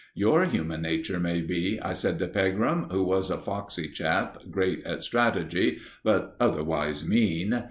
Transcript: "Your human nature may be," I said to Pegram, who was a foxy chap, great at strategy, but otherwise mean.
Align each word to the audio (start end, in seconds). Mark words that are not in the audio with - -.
"Your 0.15 0.45
human 0.45 0.81
nature 0.81 1.19
may 1.19 1.41
be," 1.41 1.79
I 1.79 1.93
said 1.93 2.17
to 2.17 2.27
Pegram, 2.27 2.85
who 2.89 3.03
was 3.03 3.29
a 3.29 3.37
foxy 3.37 3.87
chap, 3.87 4.39
great 4.49 4.83
at 4.83 5.03
strategy, 5.03 5.77
but 6.03 6.35
otherwise 6.39 7.05
mean. 7.07 7.59